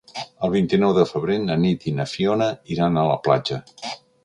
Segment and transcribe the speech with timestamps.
[0.45, 3.63] El vint-i-nou de febrer na Nit i na Fiona iran a la platja.